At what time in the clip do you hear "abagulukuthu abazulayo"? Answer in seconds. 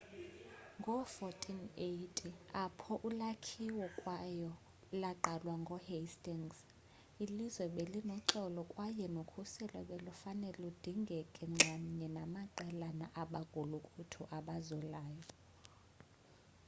13.21-15.23